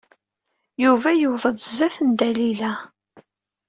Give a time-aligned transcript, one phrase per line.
[0.83, 2.73] Yuba yewweḍ-d zdat n Dalila.